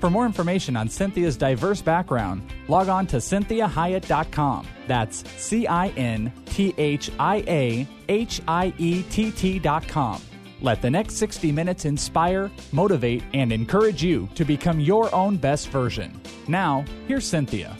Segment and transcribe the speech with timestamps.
[0.00, 4.66] For more information on Cinthia's diverse background, log on to cinthiahiett.com.
[4.86, 10.22] That's C I N T H I A H I E T T.com.
[10.62, 15.68] Let the next 60 minutes inspire, motivate, and encourage you to become your own best
[15.68, 16.18] version.
[16.48, 17.76] Now, here's Cinthia.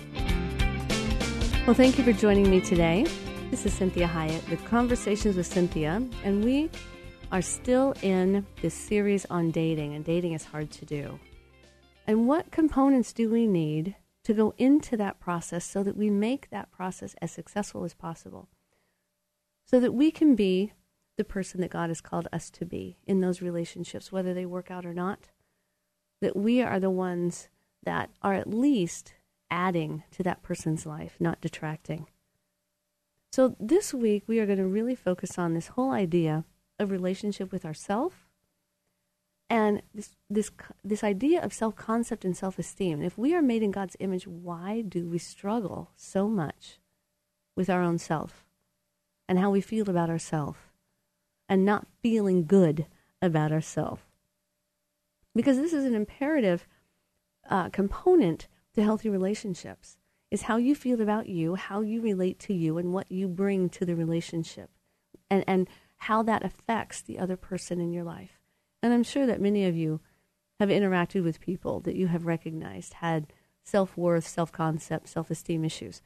[1.67, 3.07] Well, thank you for joining me today.
[3.51, 6.71] This is Cinthia Hiett with Conversations with Cinthia, and we
[7.33, 11.19] are still in this series on dating, and dating is hard to do.
[12.11, 16.51] And what components do we need to go into that process so that we make
[16.51, 18.49] that process as successful as possible?
[19.65, 20.73] So that we can be
[21.17, 24.73] the person that God has called us to be in those relationships, whether they work
[24.73, 25.29] out or not.
[26.21, 27.49] That we are the ones
[27.85, 29.15] that are at least
[29.49, 32.09] adding to that person's life, not detracting.
[33.31, 36.45] So this week we are going to really focus on this whole idea
[36.77, 38.27] of relationship with ourself
[39.51, 40.51] and this this
[40.85, 43.03] this idea of self-concept and self-esteem.
[43.03, 46.79] If we are made in God's image, why do we struggle so much
[47.57, 48.47] with our own self
[49.29, 50.61] and how we feel about ourselves
[51.49, 52.87] and not feeling good
[53.21, 54.03] about ourselves?
[55.35, 56.67] Because this is an imperative
[57.49, 59.97] uh, component to healthy relationships
[60.31, 63.69] is how you feel about you, how you relate to you, and what you bring
[63.69, 64.71] to the relationship,
[65.29, 68.40] and, and how that affects the other person in your life.
[68.83, 70.01] And I'm sure that many of you
[70.59, 73.33] have interacted with people that you have recognized had
[73.65, 76.03] self worth, self concept, self esteem issues.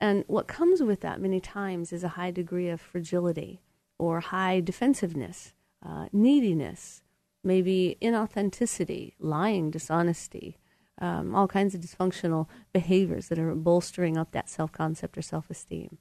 [0.00, 3.62] And what comes with that many times is a high degree of fragility
[3.98, 7.02] or high defensiveness, uh, neediness,
[7.42, 10.58] maybe inauthenticity, lying, dishonesty,
[11.00, 15.50] um, all kinds of dysfunctional behaviors that are bolstering up that self concept or self
[15.50, 15.98] esteem.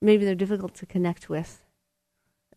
[0.00, 1.60] Maybe they're difficult to connect with.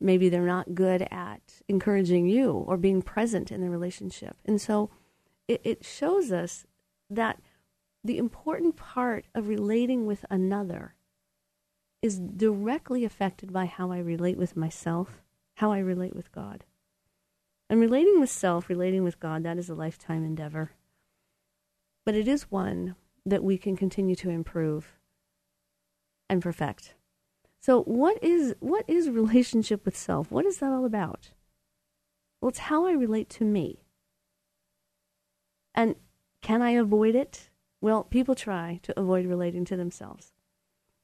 [0.02, 4.36] Maybe they're not good at encouraging you or being present in the relationship.
[4.46, 4.90] And so
[5.48, 6.66] it, it shows us
[7.10, 7.40] that
[8.04, 10.96] the important part of relating with another
[12.02, 15.22] is directly affected by how I relate with myself,
[15.56, 16.66] how I relate with God.
[17.70, 20.72] And relating with self, relating with God, that is a lifetime endeavor
[22.06, 22.96] but it is one
[23.26, 24.98] that we can continue to improve
[26.30, 26.96] and perfect.
[27.62, 30.32] So what is what is relationship with self?
[30.32, 31.30] What is that all about?
[32.42, 33.84] Well, it's how I relate to me.
[35.76, 35.96] And
[36.42, 37.50] can I avoid it?
[37.80, 40.34] Well, people try to avoid relating to themselves.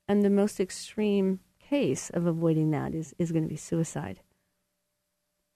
[0.08, 4.22] And the most extreme case of avoiding that is, is going to be suicide.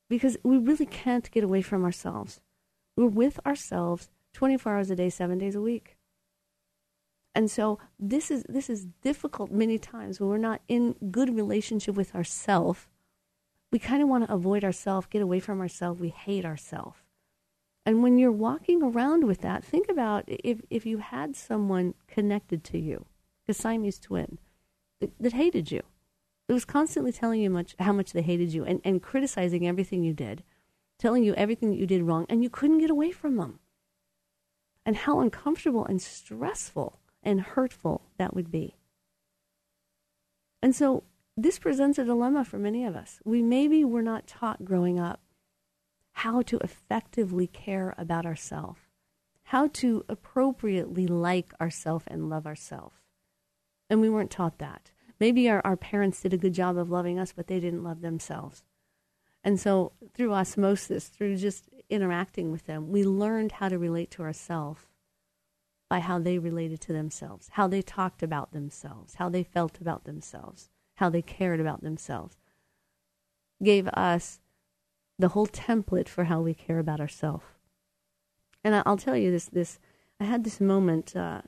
[0.08, 2.42] Because we really can't get away from ourselves.
[2.96, 5.98] We're with ourselves 24 hours a day, seven days a week.
[7.34, 11.96] And so this is this is difficult many times when we're not in good relationship
[11.96, 12.90] with ourself.
[13.72, 16.02] We kind of want to avoid ourselves, get away from ourselves.
[16.02, 17.00] We hate ourselves.
[17.86, 22.64] And when you're walking around with that, think about if if you had someone connected
[22.66, 23.06] to you,
[23.48, 24.38] a Siamese twin,
[25.00, 25.82] that, that hated you,
[26.48, 30.04] that was constantly telling you much how much they hated you and, and criticizing everything
[30.04, 30.44] you did,
[31.00, 33.60] telling you everything that you did wrong, and you couldn't get away from them
[34.86, 38.76] and how uncomfortable and stressful and hurtful that would be.
[40.62, 41.04] And so
[41.38, 43.20] this presents a dilemma for many of us.
[43.24, 45.22] We maybe were not taught growing up
[46.14, 48.82] how to effectively care about ourselves,
[49.44, 52.98] how to appropriately like ourselves and love ourselves.
[53.90, 54.92] And we weren't taught that.
[55.20, 58.02] Maybe our, our parents did a good job of loving us, but they didn't love
[58.02, 58.64] themselves.
[59.44, 64.24] And so, through osmosis, through just interacting with them, we learned how to relate to
[64.24, 64.82] ourselves
[65.92, 70.06] by how they related to themselves, how they talked about themselves, how they felt about
[70.06, 72.38] themselves, how they cared about themselves.
[73.62, 74.40] Gave us
[75.20, 77.44] the whole template for how we care about ourselves.
[78.64, 79.80] And I'll tell you this: this
[80.18, 81.14] I had this moment.
[81.14, 81.42] Uh,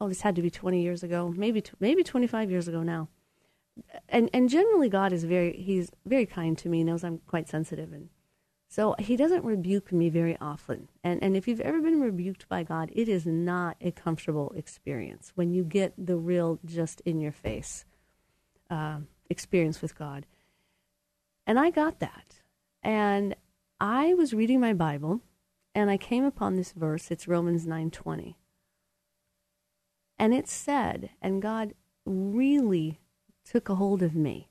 [0.00, 3.10] oh, this had to be 20 years ago, maybe maybe 25 years ago now
[4.08, 7.92] and and generally God is very he's very kind to me, knows I'm quite sensitive
[7.92, 8.08] and
[8.74, 10.88] so he doesn't rebuke me very often.
[11.04, 15.30] And and if you've ever been rebuked by God, it is not a comfortable experience
[15.36, 17.84] when you get the real just in your face
[18.68, 18.98] uh,
[19.30, 20.26] experience with God.
[21.46, 22.40] And I got that.
[22.82, 23.36] And
[23.78, 25.20] I was reading my Bible
[25.72, 27.12] and I came upon this verse.
[27.12, 28.34] It's Romans 9:20.
[30.18, 31.74] And it said, and God
[32.04, 32.98] really
[33.44, 34.48] took a hold of me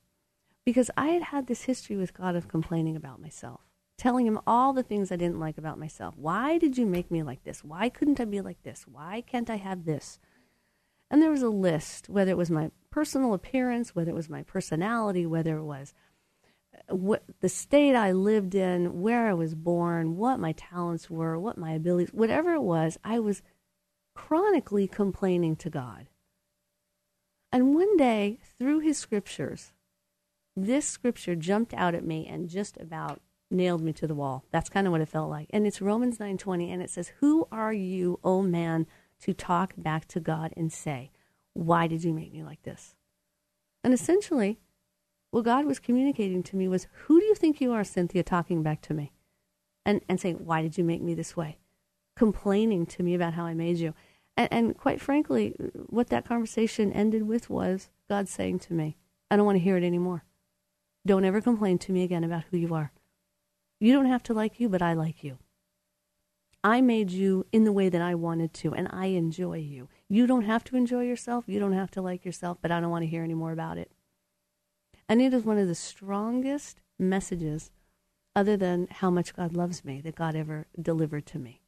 [0.64, 3.60] because I had had this history with God of complaining about myself,
[3.98, 6.16] telling him all the things I didn't like about myself.
[6.18, 7.64] Why did you make me like this?
[7.64, 8.86] Why couldn't I be like this?
[8.92, 10.20] Why can't I have this?
[11.12, 14.44] And there was a list, whether it was my personal appearance, whether it was my
[14.44, 15.94] personality, whether it was
[16.74, 21.38] uh, what the state I lived in, where I was born, what my talents were,
[21.38, 23.44] what my abilities, whatever it was, I was
[24.16, 26.08] chronically complaining to God.
[27.52, 29.72] And one day, through his scriptures,
[30.56, 33.22] this scripture jumped out at me and just about
[33.54, 34.44] nailed me to the wall.
[34.52, 35.48] That's kind of what it felt like.
[35.52, 38.88] And it's Romans 9:20 and it says, "Who are you, O man,
[39.22, 41.12] to talk back to God and say,
[41.54, 42.96] why did you make me like this?"
[43.84, 44.60] And essentially,
[45.32, 48.64] what God was communicating to me was, "Who do you think you are, Cinthia, talking
[48.64, 49.14] back to me?"
[49.86, 51.60] And and saying, "Why did you make me this way?"
[52.16, 53.94] Complaining to me about how I made you.
[54.36, 55.52] And, and quite frankly,
[55.88, 58.98] what that conversation ended with was God saying to me,
[59.30, 60.24] "I don't want to hear it anymore."
[61.06, 62.92] Don't ever complain to me again about who you are.
[63.84, 65.40] You don't have to like you, but I like you.
[66.64, 69.90] I made you in the way that I wanted to, and I enjoy you.
[70.08, 71.44] You don't have to enjoy yourself.
[71.48, 73.78] You don't have to like yourself, but I don't want to hear any more about
[73.78, 73.92] it.
[75.10, 77.72] And it is one of the strongest messages,
[78.34, 81.60] other than how much God loves me, that God ever delivered to me.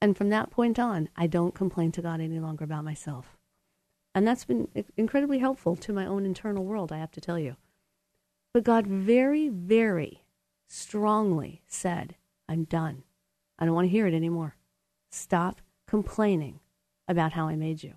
[0.00, 3.36] And from that point on, I don't complain to God any longer about myself.
[4.14, 7.56] And that's been incredibly helpful to my own internal world, I have to tell you.
[8.54, 10.21] But God very, very
[10.72, 12.16] strongly said,
[12.48, 13.02] I'm done.
[13.58, 14.56] I don't want to hear it anymore.
[15.10, 16.60] Stop complaining
[17.06, 17.94] about how I made you.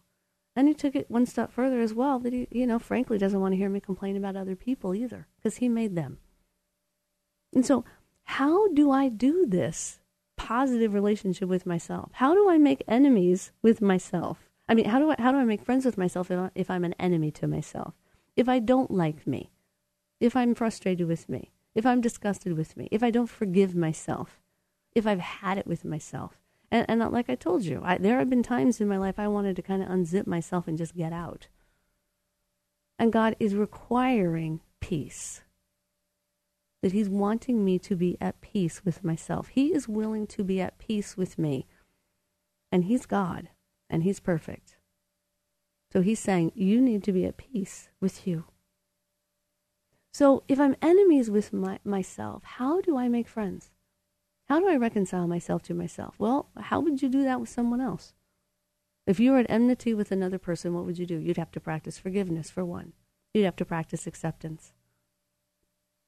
[0.58, 3.40] And he took it one step further as well that he, you know, frankly doesn't
[3.40, 6.18] want to hear me complain about other people either because he made them.
[7.54, 7.86] And so,
[8.24, 10.00] how do I do this
[10.36, 12.10] positive relationship with myself?
[12.14, 14.50] How do I make enemies with myself?
[14.68, 16.70] I mean, how do I how do I make friends with myself if, I, if
[16.70, 17.94] I'm an enemy to myself?
[18.36, 19.52] If I don't like me,
[20.20, 24.40] if I'm frustrated with me, if I'm disgusted with me, if I don't forgive myself,
[24.96, 26.40] if I've had it with myself.
[26.72, 29.28] And, and like I told you, I, there have been times in my life I
[29.28, 31.48] wanted to kind of unzip myself and just get out.
[32.98, 35.42] And God is requiring peace.
[36.82, 39.50] That He's wanting me to be at peace with myself.
[39.50, 41.68] He is willing to be at peace with me.
[42.72, 43.50] And He's God,
[43.90, 44.78] and He's perfect.
[45.92, 48.46] So He's saying, You need to be at peace with you.
[50.18, 53.72] So if I'm enemies with my, myself, how do I make friends?
[54.48, 56.16] How do I reconcile myself to myself?
[56.18, 58.14] Well, how would you do that with someone else?
[59.06, 61.18] If you were at enmity with another person, what would you do?
[61.18, 62.94] You'd have to practice forgiveness, for one.
[63.34, 64.72] You'd have to practice acceptance.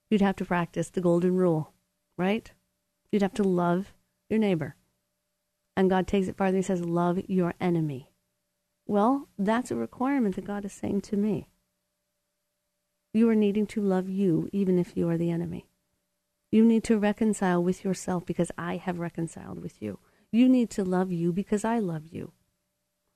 [0.10, 1.74] You'd have to practice the golden rule,
[2.18, 2.50] right?
[3.12, 3.92] You'd have to love
[4.30, 4.78] your neighbor.
[5.76, 6.56] And God takes it farther.
[6.56, 8.14] He says, Love your enemy.
[8.86, 11.50] Well, that's a requirement that God is saying to me.
[13.18, 15.66] You are needing to love you, even if you are the enemy.
[16.52, 19.98] You need to reconcile with yourself because I have reconciled with you.
[20.32, 22.34] You need to love you because I love you.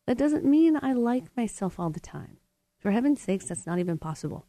[0.08, 2.38] That doesn't mean I like myself all the time.
[2.80, 4.48] For heaven's sakes, that's not even possible.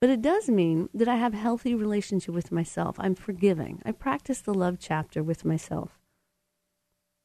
[0.00, 2.94] But it does mean that I have a healthy relationship with myself.
[3.00, 3.82] I'm forgiving.
[3.84, 5.98] I practice the love chapter with myself.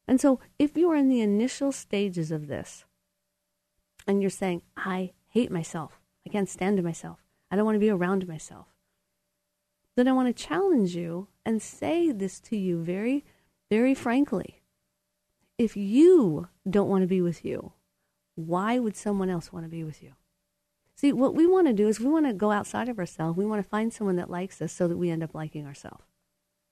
[0.08, 2.86] And so if you are in the initial stages of this
[4.08, 7.20] and you're saying, I hate myself, I can't stand myself,
[7.50, 8.68] I don't want to be around myself.
[9.96, 13.26] Then I want to challenge you and say this to you very,
[13.70, 14.62] very frankly.
[15.58, 17.74] If you don't want to be with you,
[18.36, 20.14] why would someone else want to be with you?
[20.96, 23.38] See, what we want to do is we want to go outside of ourselves.
[23.38, 26.04] We want to find someone that likes us so that we end up liking ourselves.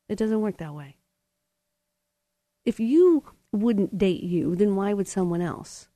[0.09, 0.97] It doesn't work that way.
[2.63, 5.87] If you wouldn't date you, then why would someone else?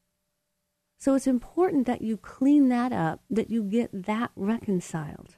[0.99, 5.37] So it's important that you clean that up, that you get that reconciled.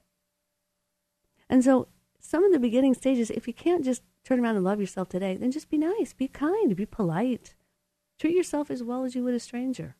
[1.47, 1.87] And so,
[2.19, 5.37] some of the beginning stages, if you can't just turn around and love yourself today,
[5.37, 7.53] then just be nice, be kind, be polite.
[8.19, 9.95] Treat yourself as well as you would a stranger.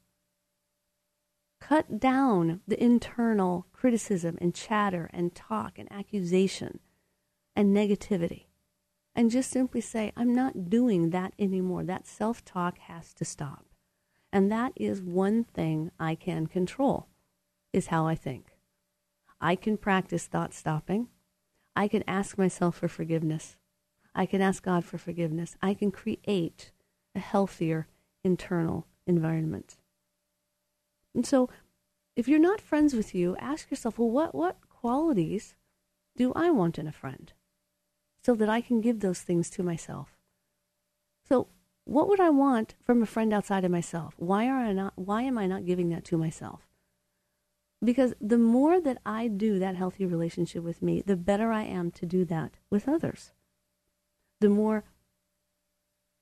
[1.60, 6.80] Cut down the internal criticism and chatter and talk and accusation
[7.56, 8.46] and negativity.
[9.14, 11.84] And just simply say, I'm not doing that anymore.
[11.84, 13.66] That self talk has to stop.
[14.32, 17.08] And that is one thing I can control,
[17.74, 18.56] is how I think.
[19.42, 21.08] I can practice thought stopping.
[21.76, 23.58] I can ask myself for forgiveness.
[24.14, 25.56] I can ask God for forgiveness.
[25.62, 26.72] I can create
[27.16, 27.88] a healthier
[28.24, 29.78] internal environment.
[31.14, 31.50] And so,
[32.16, 35.56] if you're not friends with you, ask yourself, well, what, what qualities
[36.16, 37.34] do I want in a friend?
[38.24, 40.18] So that I can give those things to myself.
[41.28, 41.48] So,
[41.86, 44.16] what would I want from a friend outside of myself?
[44.18, 46.68] Why are I not why am I not giving that to myself?
[47.84, 51.90] Because the more that I do that healthy relationship with me, the better I am
[51.92, 53.32] to do that with others.
[54.40, 54.84] The more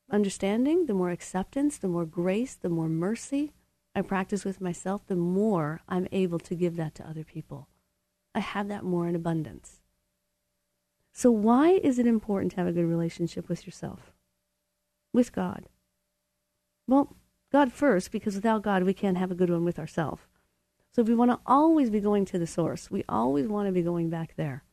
[0.10, 3.52] understanding, the more acceptance, the more grace, the more mercy
[3.94, 7.68] I practice with myself, the more I'm able to give that to other people.
[8.34, 9.82] I have that more in abundance.
[11.12, 14.14] So, why is it important to have a good relationship with yourself?
[15.14, 15.66] With God?
[16.88, 17.16] Well,
[17.52, 20.22] God first, because without God, we can't have a good one with ourselves.
[20.92, 22.90] So, if we want to always be going to the source.
[22.90, 24.64] We always want to be going back there.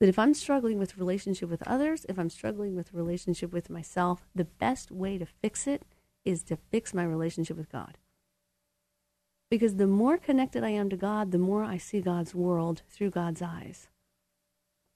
[0.00, 4.26] That if I'm struggling with relationship with others, if I'm struggling with relationship with myself,
[4.34, 5.84] the best way to fix it
[6.24, 7.96] is to fix my relationship with God.
[9.50, 13.10] Because the more connected I am to God, the more I see God's world through
[13.10, 13.88] God's eyes.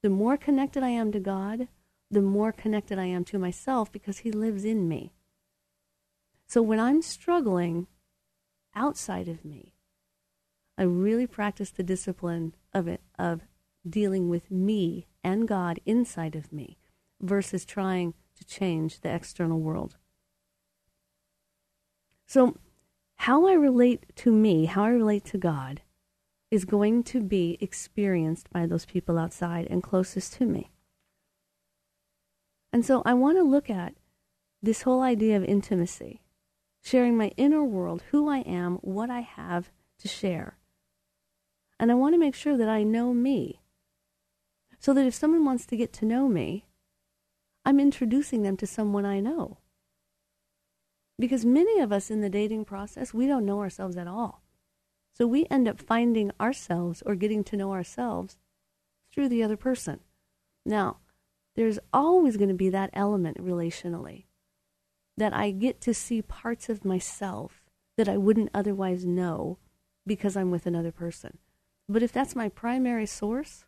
[0.02, 1.69] The more connected I am to God,
[2.11, 5.12] the more connected I am to myself because He lives in me.
[6.47, 7.87] So when I'm struggling
[8.75, 9.75] outside of me,
[10.76, 13.43] I really practice the discipline of it of
[13.88, 16.79] dealing with me and God inside of me
[17.21, 19.97] versus trying to change the external world.
[22.26, 22.57] So
[23.17, 25.83] how I relate to me, how I relate to God,
[26.50, 30.71] is going to be experienced by those people outside and closest to me.
[32.73, 33.95] And so I want to look at
[34.62, 36.23] this whole idea of intimacy,
[36.83, 40.59] sharing my inner world, who I am, what I have to share.
[41.79, 43.61] And I want to make sure that I know me.
[44.79, 46.67] So that if someone wants to get to know me,
[47.65, 49.59] I'm introducing them to someone I know.
[51.19, 54.43] Because many of us in the dating process, we don't know ourselves at all.
[55.12, 58.39] So we end up finding ourselves or getting to know ourselves
[59.12, 60.00] through the other person.
[60.65, 60.99] Now,
[61.61, 64.25] there's always going to be that element relationally
[65.19, 67.62] that I get to see parts of myself
[67.99, 69.59] that I wouldn't otherwise know
[70.07, 71.37] because I'm with another person.
[71.87, 73.67] But if that's my primary source,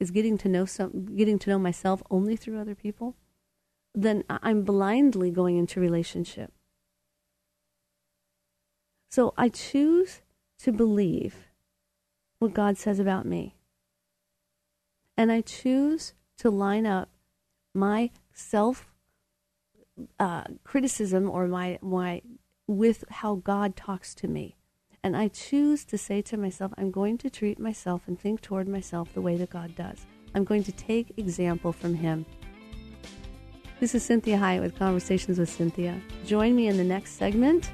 [0.00, 3.14] is getting to know some getting to know myself only through other people,
[3.94, 6.52] then I'm blindly going into relationship.
[9.10, 10.22] So I choose
[10.58, 11.46] to believe
[12.40, 13.54] what God says about me.
[15.16, 17.08] And I choose to line up
[17.74, 18.92] my self
[20.18, 22.22] uh, criticism or my, my
[22.66, 24.56] with how God talks to me.
[25.02, 28.66] And I choose to say to myself, I'm going to treat myself and think toward
[28.66, 30.04] myself the way that God does.
[30.34, 32.26] I'm going to take example from Him.
[33.78, 36.00] This is Cinthia Hiett with Conversations with Cinthia.
[36.26, 37.70] Join me in the next segment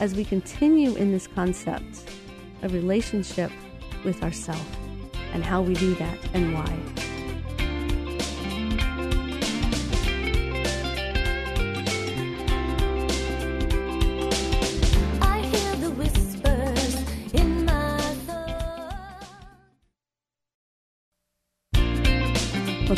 [0.00, 2.10] as we continue in this concept
[2.62, 3.50] of relationship
[4.04, 4.66] with ourself
[5.32, 7.05] and how we do that and why.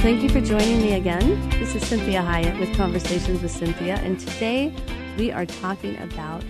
[0.08, 1.50] Thank you for joining me again.
[1.50, 4.74] This is Cinthia Hiett with Conversations with Cinthia, and today
[5.18, 6.42] we are talking about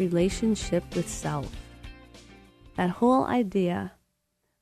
[0.00, 1.48] relationship with self.
[2.74, 3.92] That whole idea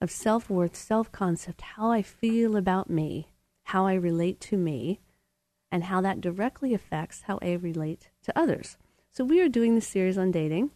[0.03, 3.29] of self worth, self concept, how I feel about me,
[3.63, 5.01] how I relate to me,
[5.73, 8.77] and how that directly affects how I relate to others.
[9.11, 10.71] So, we are doing this series on dating,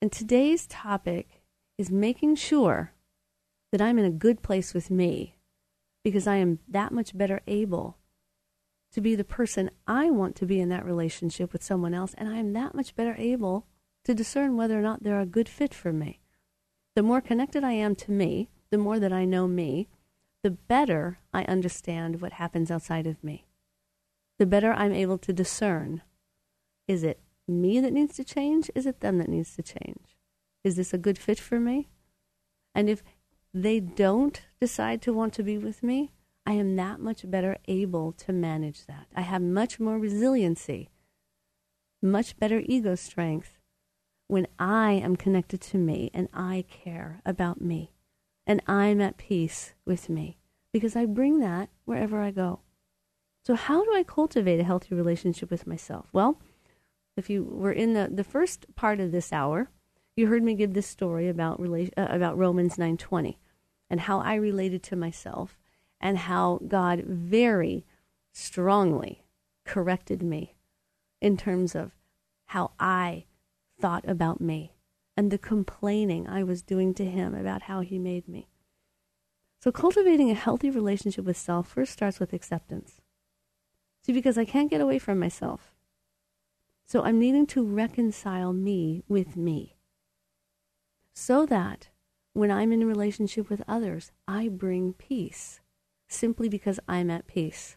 [0.00, 1.42] and today's topic
[1.78, 2.92] is making sure
[3.72, 5.34] that I'm in a good place with me
[6.04, 7.96] because I am that much better able
[8.92, 12.28] to be the person I want to be in that relationship with someone else, and
[12.28, 13.66] I am that much better able
[14.04, 16.20] to discern whether or not they're a good fit for me.
[16.94, 19.88] The more connected I am to me, the more that I know me,
[20.44, 23.46] the better I understand what happens outside of me.
[24.38, 26.02] The better I'm able to discern
[26.86, 27.18] is it
[27.48, 28.70] me that needs to change?
[28.74, 30.16] Is it them that needs to change?
[30.62, 31.88] Is this a good fit for me?
[32.74, 33.02] And if
[33.54, 36.10] they don't decide to want to be with me,
[36.44, 39.06] I am that much better able to manage that.
[39.14, 40.90] I have much more resiliency,
[42.02, 43.58] much better ego strength
[44.26, 47.92] when I am connected to me and I care about me
[48.46, 50.36] and I'm at peace with me
[50.72, 52.60] because I bring that wherever I go.
[53.46, 56.08] So, how do I cultivate a healthy relationship with myself?
[56.12, 56.40] Well,
[57.16, 59.70] if you were in the, the first part of this hour,
[60.16, 63.36] you heard me give this story about, uh, about Romans 9.20
[63.94, 65.56] and how I related to myself
[66.00, 67.86] and how God very
[68.32, 69.22] strongly
[69.64, 70.56] corrected me
[71.20, 71.92] in terms of
[72.46, 73.26] how I
[73.80, 74.74] thought about me
[75.16, 78.48] and the complaining I was doing to Him about how He made me.
[79.60, 83.00] So, cultivating a healthy relationship with self first starts with acceptance.
[84.04, 85.72] See, because I can't get away from myself.
[86.84, 89.76] So, I'm needing to reconcile me with me.
[91.12, 91.90] so that
[92.34, 95.60] when I'm in a relationship with others, I bring peace
[96.08, 97.76] simply because I'm at peace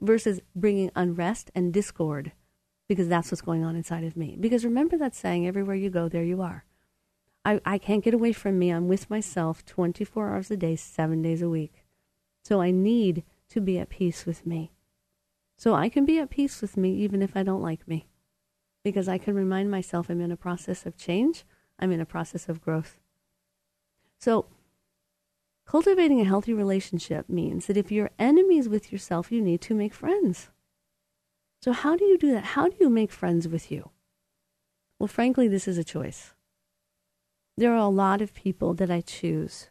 [0.00, 2.32] versus bringing unrest and discord
[2.88, 4.36] because that's what's going on inside of me.
[4.38, 6.64] Because remember that saying, everywhere you go, there you are.
[7.44, 8.70] I, I can't get away from me.
[8.70, 11.84] I'm with myself 24 hours a day, seven days a week.
[12.42, 14.72] So I need to be at peace with me.
[15.56, 18.08] So I can be at peace with me even if I don't like me.
[18.82, 21.44] Because I can remind myself I'm in a process of change,
[21.78, 22.98] I'm in a process of growth.
[24.24, 24.46] So
[25.66, 29.92] cultivating a healthy relationship means that if you're enemies with yourself, you need to make
[29.92, 30.48] friends.
[31.60, 32.44] So, how do you do that?
[32.56, 33.90] How do you make friends with you?
[34.98, 36.32] Well, frankly, this is a choice.
[37.58, 39.68] There are a lot of people that I choose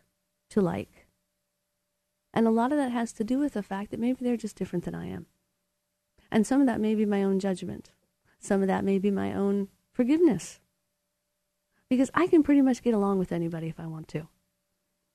[0.52, 1.08] to like.
[2.32, 4.56] And a lot of that has to do with the fact that maybe they're just
[4.56, 5.26] different than I am.
[6.32, 7.90] And some of that may be my own judgment.
[8.40, 10.60] Some of that may be my own forgiveness.
[11.90, 14.28] Because I can pretty much get along with anybody if I want to.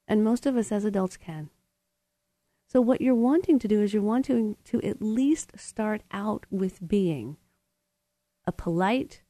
[0.09, 1.51] And most of us as adults can.
[2.67, 6.87] So, what you're wanting to do is you're wanting to at least start out with
[6.87, 7.37] being
[8.47, 9.23] a polite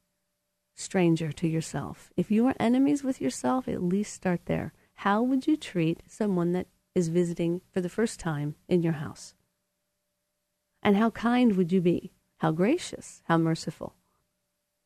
[0.75, 2.11] stranger to yourself.
[2.15, 4.73] If you are enemies with yourself, at least start there.
[4.95, 9.33] How would you treat someone that is visiting for the first time in your house?
[10.81, 12.11] And how kind would you be?
[12.37, 13.21] How gracious?
[13.25, 13.95] How merciful?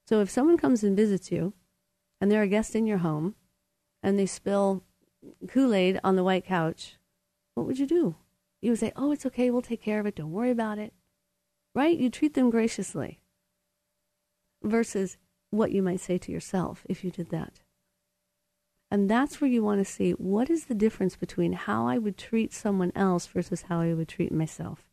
[0.07, 1.53] So, if someone comes and visits you
[2.19, 3.35] and they're a guest in your home
[4.01, 4.83] and they spill
[5.47, 6.97] Kool Aid on the white couch,
[7.55, 8.15] what would you do?
[8.61, 10.93] You would say, Oh, it's okay, we'll take care of it, don't worry about it.
[11.75, 11.97] Right?
[11.97, 13.19] You treat them graciously.
[14.61, 15.17] Versus
[15.49, 17.61] what you might say to yourself if you did that.
[18.89, 22.17] And that's where you want to see what is the difference between how I would
[22.17, 24.85] treat someone else versus how I would treat myself.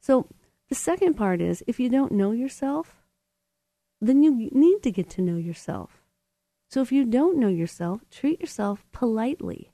[0.00, 0.28] So
[0.68, 3.02] the second part is if you don't know yourself,
[4.00, 6.03] then you need to get to know yourself.
[6.74, 9.70] So if you don't know yourself, treat yourself politely,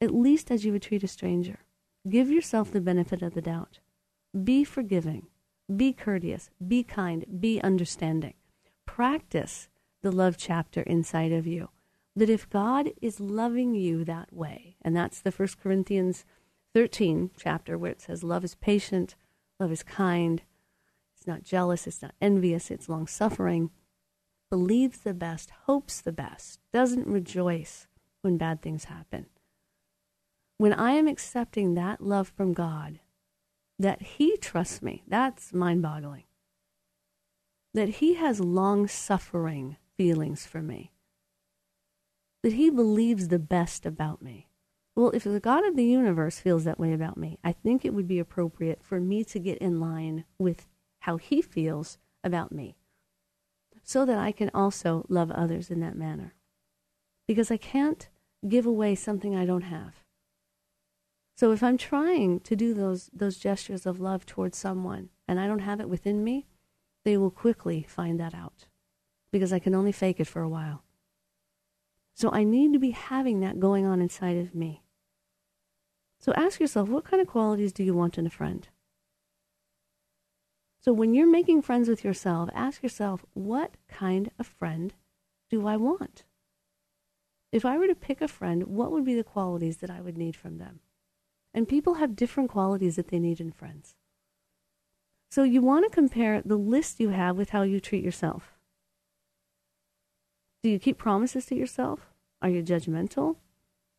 [0.00, 1.60] at least as you would treat a stranger.
[2.08, 3.78] Give yourself the benefit of the doubt.
[4.42, 5.28] Be forgiving.
[5.76, 6.50] Be courteous.
[6.66, 7.24] Be kind.
[7.38, 8.34] Be understanding.
[8.84, 9.68] Practice
[10.02, 11.68] the love chapter inside of you.
[12.16, 16.24] That if God is loving you that way, and that's the First Corinthians
[16.74, 19.14] 13 chapter where it says, Love is patient,
[19.60, 20.42] love is kind,
[21.16, 23.70] it's not jealous, it's not envious, it's long suffering,
[24.52, 27.86] believes the best, hopes the best, doesn't rejoice
[28.20, 29.26] when bad things happen
[30.62, 33.00] when I am accepting that love from God,
[33.80, 36.22] that He trusts me, that's mind boggling.
[37.74, 40.92] That He has long suffering feelings for me,
[42.44, 44.46] that He believes the best about me.
[44.94, 47.92] Well, if the God of the universe feels that way about me, I think it
[47.92, 50.68] would be appropriate for me to get in line with
[51.00, 52.76] how He feels about me
[53.82, 56.34] so that I can also love others in that manner.
[57.26, 58.08] Because I can't
[58.48, 60.02] give away something I don't have.
[61.36, 65.46] So if I'm trying to do those those gestures of love towards someone and I
[65.46, 66.46] don't have it within me,
[67.04, 68.66] they will quickly find that out
[69.32, 70.84] because I can only fake it for a while.
[72.14, 74.82] So I need to be having that going on inside of me.
[76.20, 78.68] So ask yourself, what kind of qualities do you want in a friend?
[80.82, 84.92] So when you're making friends with yourself, ask yourself, what kind of friend
[85.48, 86.24] do I want?
[87.52, 90.18] If I were to pick a friend, what would be the qualities that I would
[90.18, 90.80] need from them?
[91.54, 93.94] And people have different qualities that they need in friends.
[95.30, 98.54] So you want to compare the list you have with how you treat yourself.
[100.64, 102.12] Do you keep promises to yourself?
[102.40, 103.36] Are you judgmental?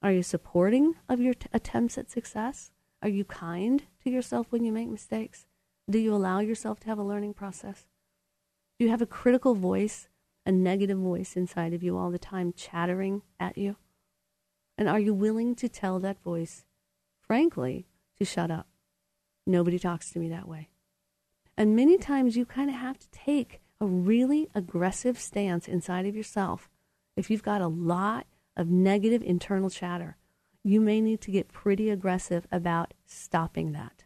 [0.02, 2.72] Are you supporting of your t- attempts at success?
[3.02, 5.46] Are you kind to yourself when you make mistakes?
[5.90, 7.86] Do you allow yourself to have a learning process?
[8.78, 10.08] Do you have a critical voice,
[10.46, 13.76] a negative voice inside of you all the time chattering at you?
[14.78, 16.66] And are you willing to tell that voice
[17.34, 18.68] frankly, to shut up.
[19.48, 20.70] Nobody talks to me that way.
[21.58, 26.16] And many times you kind of have to take a really aggressive stance inside of
[26.16, 26.70] yourself.
[27.16, 30.18] If you've got a lot of negative internal chatter,
[30.64, 34.03] you may need to get pretty aggressive about stopping that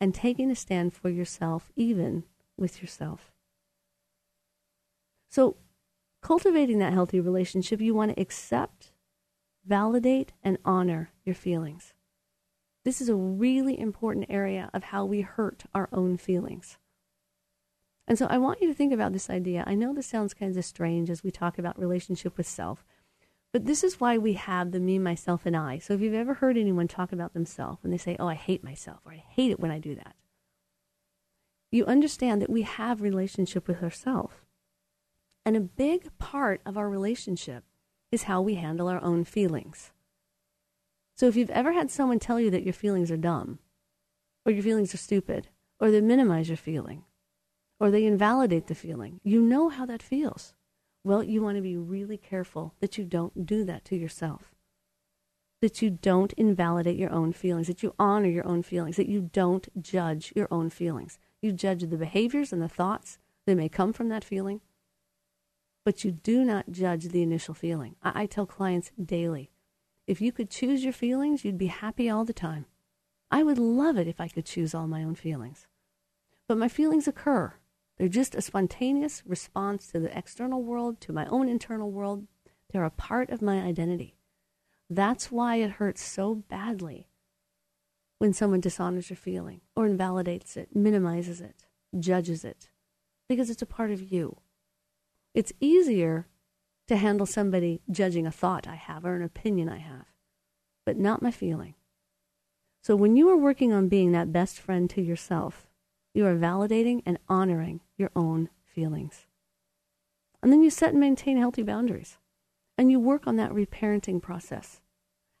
[0.00, 2.24] and taking a stand for yourself, even
[2.56, 3.32] with yourself.
[5.28, 5.56] So,
[6.22, 8.92] cultivating that healthy relationship, you want to accept,
[9.64, 11.94] validate, and honor your feelings.
[12.84, 16.78] This is a really important area of how we hurt our own feelings.
[18.08, 19.62] And so I want you to think about this idea.
[19.66, 22.84] I know this sounds kind of strange as we talk about relationship with self,
[23.52, 25.78] but this is why we have the me, myself, and I.
[25.78, 28.62] So if you've ever heard anyone talk about themselves and they say, oh, I hate
[28.62, 30.14] myself, or I hate it when I do that,
[31.72, 34.34] you understand that we have relationship with ourselves.
[35.44, 37.64] And a big part of our relationship
[38.12, 39.92] is how we handle our own feelings.
[41.16, 43.58] So if you've ever had someone tell you that your feelings are dumb,
[44.46, 47.04] or your feelings are stupid, or they minimize your feeling,
[47.78, 50.54] or they invalidate the feeling, you know how that feels.
[51.02, 54.54] Well, you want to be really careful that you don't do that to yourself.
[55.62, 59.30] That you don't invalidate your own feelings, that you honor your own feelings, that you
[59.32, 61.18] don't judge your own feelings.
[61.40, 64.60] You judge the behaviors and the thoughts that may come from that feeling,
[65.84, 67.96] but you do not judge the initial feeling.
[68.02, 69.50] I, I tell clients daily
[70.06, 72.66] if you could choose your feelings, you'd be happy all the time.
[73.30, 75.66] I would love it if I could choose all my own feelings.
[76.48, 77.54] But my feelings occur.
[78.00, 82.26] They're just a spontaneous response to the external world, to my own internal world.
[82.72, 84.16] They're a part of my identity.
[84.88, 87.10] That's why it hurts so badly
[88.18, 91.66] when someone dishonors your feeling or invalidates it, minimizes it,
[91.98, 92.70] judges it,
[93.28, 94.38] because it's a part of you.
[95.34, 96.26] It's easier
[96.88, 100.06] to handle somebody judging a thought I have or an opinion I have,
[100.86, 101.74] but not my feeling.
[102.82, 105.66] So when you are working on being that best friend to yourself,
[106.14, 109.26] you are validating and honoring your own feelings.
[110.42, 112.18] And then you set and maintain healthy boundaries.
[112.78, 114.80] And you work on that reparenting process.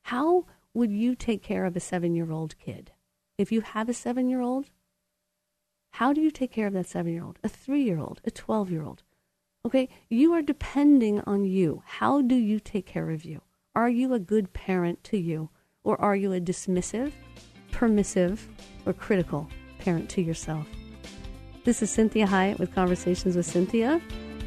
[0.04, 0.44] How
[0.74, 2.92] would you take care of a seven year old kid?
[3.38, 4.70] If you have a seven year old,
[5.92, 8.30] how do you take care of that seven year old, a three year old, a
[8.30, 9.02] 12 year old?
[9.66, 11.82] Okay, you are depending on you.
[11.84, 13.42] How do you take care of you?
[13.74, 15.50] Are you a good parent to you?
[15.82, 17.12] Or are you a dismissive,
[17.72, 18.48] permissive,
[18.86, 20.66] or critical parent to yourself?
[21.62, 24.00] This is Cinthia Hiett with Conversations with Cinthia.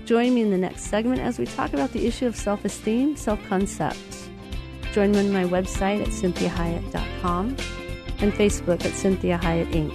[0.08, 3.16] Join me in the next segment as we talk about the issue of self esteem,
[3.16, 4.30] self concept.
[4.94, 7.50] Join me on my website at cinthiahiett.com
[8.18, 9.94] and Facebook at Cinthia Hiett Inc.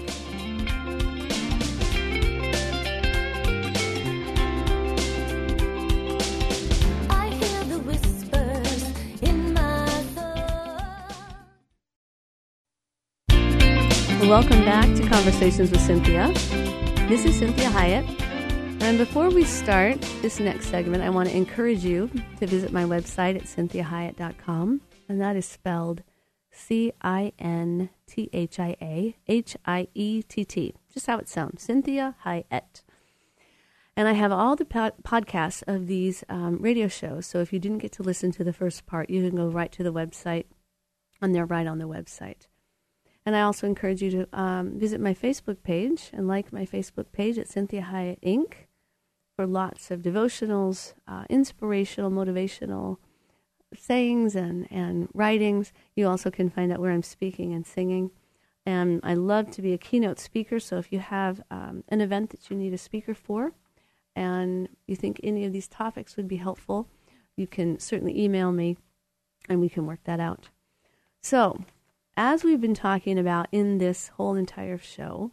[14.29, 16.68] Welcome back to Conversations with Cinthia.
[17.09, 18.83] This is Cinthia Hiett.
[18.83, 22.85] And before we start this next segment, I want to encourage you to visit my
[22.85, 24.83] website at cinthiahiett.com.
[25.09, 26.03] And that is spelled
[26.51, 30.75] C I N T H I A H I E T T.
[30.92, 32.83] Just how it sounds Cinthia Hiett.
[33.97, 37.25] And I have all the pod- podcasts of these um, radio shows.
[37.25, 39.73] So if you didn't get to listen to the first part, you can go right
[39.73, 40.44] to the website,
[41.23, 42.49] and they're right on the website.
[43.29, 47.12] And I also encourage you to um, visit my Facebook page and like my Facebook
[47.12, 48.55] page at Cinthia Hiett Inc.
[49.37, 52.97] for lots of devotionals, uh, inspirational, motivational
[53.77, 55.75] sayings and, and writings.
[55.95, 58.12] You also can find out where I'm speaking and singing.
[58.64, 60.59] And I love to be a keynote speaker.
[60.59, 63.53] So if you have um, an event that you need a speaker for
[64.17, 66.88] and you think any of these topics would be helpful,
[67.37, 68.79] you can certainly email me
[69.51, 70.49] and we can work that out.
[71.21, 71.62] So,
[72.19, 75.31] as we've been talking about in this whole entire show,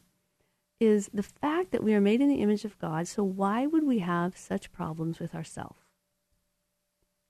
[0.79, 3.07] is the fact that we are made in the image of God.
[3.07, 5.79] So, why would we have such problems with ourselves?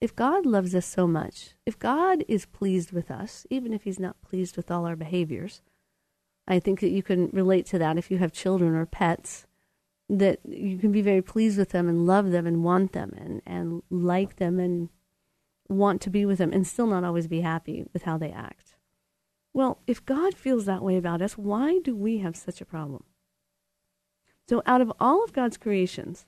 [0.02, 4.00] If God loves us so much, if God is pleased with us, even if He's
[4.00, 5.62] not pleased with all our behaviors,
[6.46, 9.48] I think that you can relate to that if you have children or pets,
[10.10, 13.42] that you can be very pleased with them and love them and want them and,
[13.46, 14.90] and like them and
[15.70, 18.65] want to be with them and still not always be happy with how they act.
[19.56, 23.06] Well, if God feels that way about us, why do we have such a problem?
[24.50, 26.26] So, out of all of God's creations,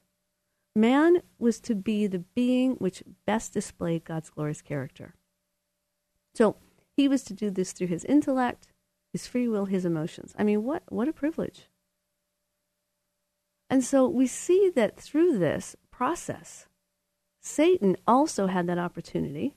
[0.73, 5.13] man was to be the being which best displayed God's glorious character.
[6.35, 6.55] So,
[6.95, 8.69] he was to do this through his intellect,
[9.11, 10.33] his free will, his emotions.
[10.39, 11.67] I mean, what, what a privilege.
[13.69, 16.67] And so we see that through this process,
[17.41, 19.53] Satan also had that opportunity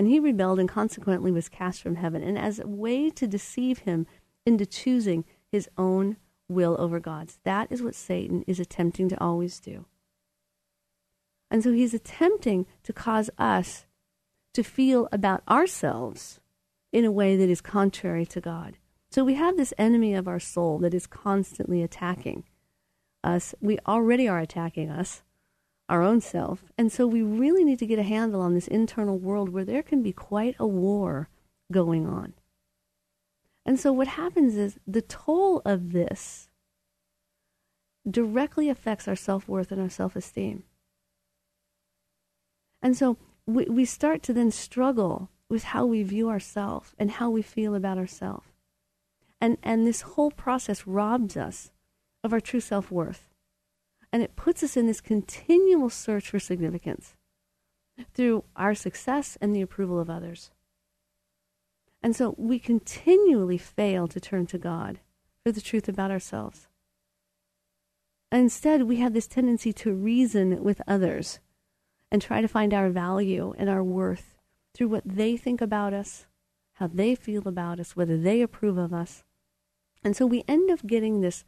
[0.00, 2.22] and he rebelled and consequently was cast from heaven.
[2.22, 4.06] And as a way to deceive him
[4.46, 6.16] into choosing his own
[6.48, 9.84] will over God's, that is what Satan is attempting to always do.
[11.50, 13.84] And so he's attempting to cause us
[14.54, 16.40] to feel about ourselves
[16.94, 18.78] in a way that is contrary to God.
[19.10, 22.44] So we have this enemy of our soul that is constantly attacking
[23.22, 23.54] us.
[23.60, 25.22] We already are attacking us
[25.90, 26.64] our own self.
[26.78, 29.82] And so we really need to get a handle on this internal world where there
[29.82, 31.28] can be quite a war
[31.70, 32.32] going on.
[33.66, 36.48] And so what happens is the toll of this
[38.08, 40.62] directly affects our self worth and our self esteem.
[42.80, 47.28] And so we, we start to then struggle with how we view ourselves and how
[47.28, 48.46] we feel about ourselves.
[49.40, 51.72] And, and this whole process robs us
[52.22, 53.29] of our true self worth
[54.12, 57.14] And it puts us in this continual search for significance
[58.14, 60.50] through our success and the approval of others.
[62.02, 65.00] And so we continually fail to turn to God
[65.44, 66.66] for the truth about ourselves.
[68.32, 71.40] Instead, we have this tendency to reason with others
[72.10, 74.34] and try to find our value and our worth
[74.74, 76.26] through what they think about us,
[76.74, 79.24] how they feel about us, whether they approve of us.
[80.02, 81.44] And so we end up getting this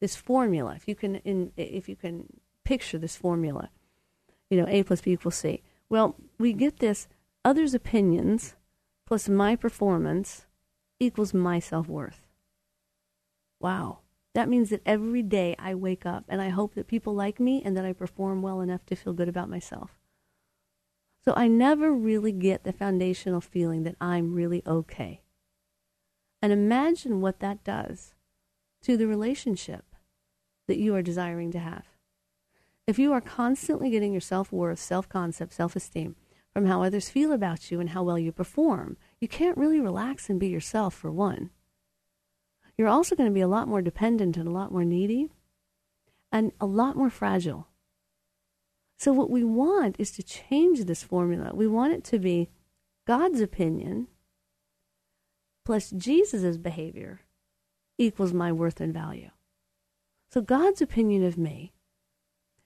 [0.00, 0.74] this formula.
[0.76, 2.26] If you can in, if you can
[2.64, 3.70] picture this formula,
[4.50, 5.62] you know, A plus B equals C.
[5.88, 7.08] Well, we get this
[7.44, 8.56] others' opinions
[9.06, 10.46] plus my performance
[10.98, 12.26] equals my self worth.
[13.60, 14.00] Wow.
[14.34, 17.62] That means that every day I wake up and I hope that people like me
[17.64, 20.00] and that I perform well enough to feel good about myself.
[21.24, 25.22] So I never really get the foundational feeling that I'm really okay.
[26.42, 28.13] And imagine what that does
[28.84, 29.84] to the relationship
[30.66, 31.84] that you are desiring to have.
[32.86, 36.16] If you are constantly getting your self worth, self concept, self esteem
[36.52, 40.30] from how others feel about you and how well you perform, you can't really relax
[40.30, 41.50] and be yourself for one
[42.76, 45.30] you're also going to be a lot more dependent and a lot more needy
[46.32, 47.68] and a lot more fragile.
[48.96, 51.52] So, what we want is to change this formula.
[51.54, 52.50] We want it to be
[53.06, 54.08] God's opinion
[55.64, 57.20] plus Jesus' behavior
[57.98, 59.30] equals my worth and value.
[60.30, 61.72] So, God's opinion of me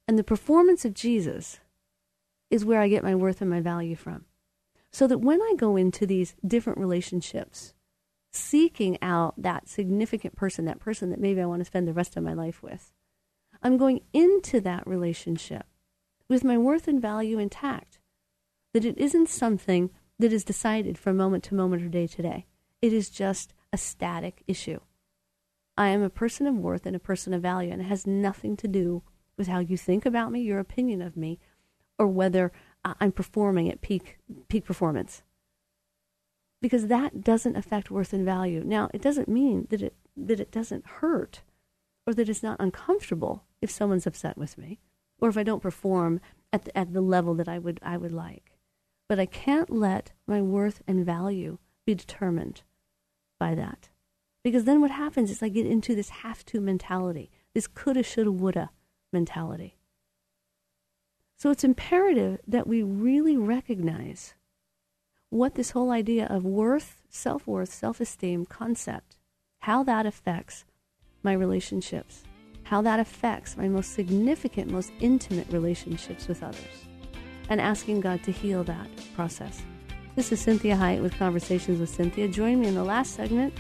[0.07, 1.61] and the performance of Jesus
[2.51, 4.25] is where I get my worth and my value from.
[4.91, 7.75] So that when I go into these different relationships,
[8.33, 12.17] seeking out that significant person, that person that maybe I want to spend the rest
[12.17, 12.93] of my life with.
[13.62, 15.67] I'm going into that relationship
[16.29, 17.99] with my worth and value intact.
[18.73, 22.47] That it isn't something that is decided from moment to moment or day to day.
[22.81, 24.81] It is just a static issue.
[25.79, 28.57] I am a person of worth and a person of value, and it has nothing
[28.57, 29.03] to do
[29.37, 31.38] with how you think about me, your opinion of me,
[31.99, 32.51] or whether
[32.85, 35.23] uh, I'm performing at peak peak performance
[36.61, 38.62] because that doesn't affect worth and value.
[38.64, 41.43] Now, it doesn't mean that it that it doesn't hurt
[42.07, 44.81] or that it's not uncomfortable if someone's upset with me
[45.21, 46.21] or if I don't perform
[46.53, 48.59] at the, at the level that I would I would like.
[49.09, 52.62] But I can't let my worth and value be determined
[53.38, 53.91] by that.
[54.49, 58.33] Because then what happens is I get into this have to mentality, this coulda, shoulda,
[58.33, 58.71] woulda
[59.13, 59.77] mentality.
[61.37, 64.33] So it's imperative that we really recognize
[65.29, 69.19] what this whole idea of worth, self worth, self esteem concept,
[69.59, 70.65] how that affects
[71.23, 72.23] my relationships,
[72.63, 76.87] how that affects my most significant, most intimate relationships with others,
[77.51, 79.61] and asking God to heal that process.
[80.17, 82.33] This is Cinthia Hiett with Conversations with Cinthia.
[82.33, 83.53] Join me in the last segment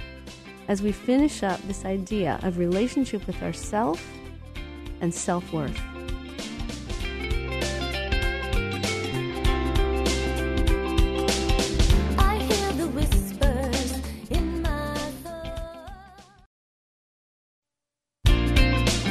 [0.68, 4.06] as we finish up this idea of relationship with ourself
[5.00, 5.80] and self worth.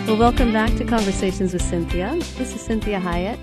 [0.08, 2.18] Well, welcome back to Conversations with Cinthia.
[2.38, 3.38] This is Cinthia Hiett.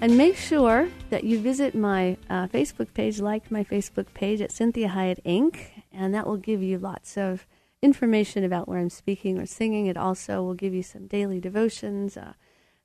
[0.00, 4.50] And make sure that you visit my uh, Facebook page, like my Facebook page at
[4.50, 7.46] Cinthia Hiett Inc., and that will give you lots of
[7.82, 9.86] information about where I'm speaking or singing.
[9.86, 12.34] It also will give you some daily devotions, uh,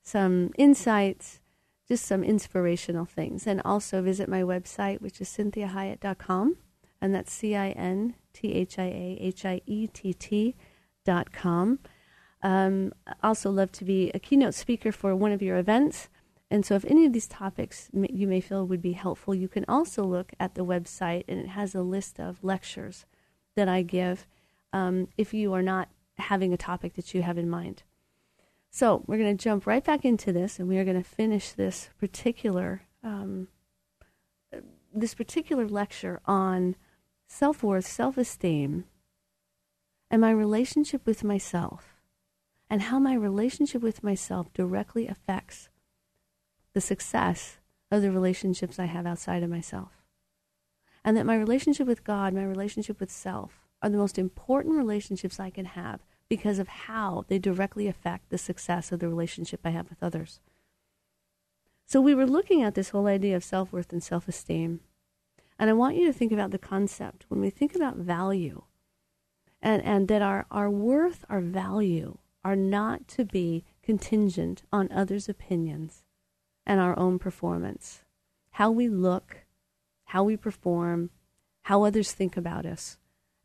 [0.01, 1.39] some insights,
[1.87, 3.45] just some inspirational things.
[3.45, 6.57] And also visit my website, which is cinthiahiett.com,
[7.01, 10.55] and that's C I N T H I A H I E T T
[11.05, 11.79] dot com.
[12.41, 16.09] Um, also, love to be a keynote speaker for one of your events.
[16.51, 19.65] And so, if any of these topics you may feel would be helpful, you can
[19.67, 23.05] also look at the website, and it has a list of lectures
[23.55, 24.27] that I give
[24.71, 27.83] um, if you are not having a topic that you have in mind.
[28.69, 31.51] So, we're going to jump right back into this, and we are going to finish
[31.51, 33.47] this particular um,
[34.93, 36.75] this particular lecture on
[37.27, 38.85] self worth, self esteem,
[40.09, 41.95] and my relationship with myself
[42.69, 45.69] and how my relationship with myself directly affects
[46.75, 47.57] the success
[47.89, 50.03] of the relationships I have outside of myself.
[51.05, 55.39] And that my relationship with God, my relationship with self, are the most important relationships
[55.39, 59.69] I can have because of how they directly affect the success of the relationship I
[59.69, 60.41] have with others.
[61.85, 64.81] So we were looking at this whole idea of self worth and self esteem.
[65.57, 68.63] And I want you to think about the concept when we think about value
[69.61, 75.29] and, and that our, our worth, our value are not to be contingent on others'
[75.29, 76.03] opinions
[76.65, 78.03] and our own performance.
[78.51, 79.45] How we look,
[80.05, 81.09] how we perform,
[81.63, 82.97] how others think about us.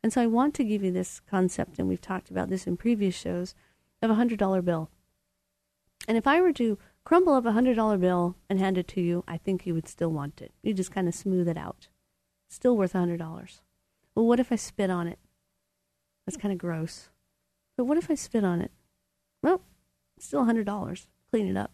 [0.03, 2.77] And so I want to give you this concept, and we've talked about this in
[2.77, 3.53] previous shows,
[4.01, 4.89] of a $100 bill.
[6.07, 9.23] And if I were to crumple up a $100 bill and hand it to you,
[9.27, 10.51] I think you would still want it.
[10.63, 11.87] You just kind of smooth it out.
[12.49, 13.19] Still worth a $100.
[14.15, 15.19] Well, what if I spit on it?
[16.25, 17.09] That's kind of gross.
[17.77, 18.71] But what if I spit on it?
[19.43, 19.61] Well,
[20.19, 21.07] still a $100.
[21.31, 21.71] Clean it up.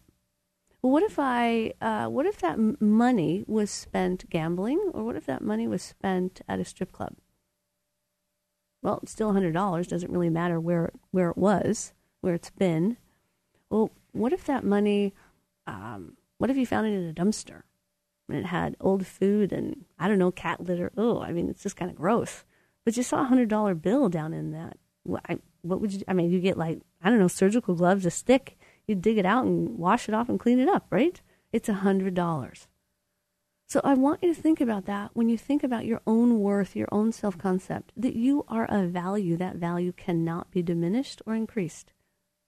[0.80, 5.42] What if I, uh, what if that money was spent gambling, or what if that
[5.42, 7.14] money was spent at a strip club?
[8.82, 9.88] Well, it's still hundred dollars.
[9.88, 12.96] Doesn't really matter where where it was, where it's been.
[13.70, 15.14] Well, what if that money?
[15.66, 17.62] Um, what if you found it in a dumpster
[18.28, 20.92] and it had old food and I don't know cat litter?
[20.96, 22.44] Oh, I mean, it's just kind of gross.
[22.84, 24.78] But you saw a hundred dollar bill down in that.
[25.02, 26.02] What, I, what would you?
[26.06, 28.57] I mean, you get like I don't know surgical gloves, a stick
[28.88, 31.20] you dig it out and wash it off and clean it up, right?
[31.52, 32.66] It's a hundred dollars.
[33.66, 36.74] So I want you to think about that when you think about your own worth,
[36.74, 39.36] your own self concept, that you are a value.
[39.36, 41.92] That value cannot be diminished or increased